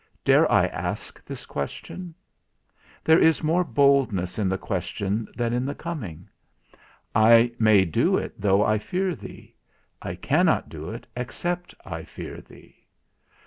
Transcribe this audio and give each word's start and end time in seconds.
Dare 0.25 0.51
I 0.51 0.65
ask 0.65 1.23
this 1.23 1.45
question? 1.45 2.15
There 3.03 3.19
is 3.19 3.43
more 3.43 3.63
boldness 3.63 4.39
in 4.39 4.49
the 4.49 4.57
question 4.57 5.27
than 5.35 5.53
in 5.53 5.63
the 5.63 5.75
coming; 5.75 6.27
I 7.13 7.51
may 7.59 7.85
do 7.85 8.17
it 8.17 8.33
though 8.41 8.65
I 8.65 8.79
fear 8.79 9.13
thee; 9.13 9.55
I 10.01 10.15
cannot 10.15 10.69
do 10.69 10.89
it 10.89 11.05
except 11.15 11.75
I 11.85 12.03
fear 12.03 12.41
thee. 12.41 12.87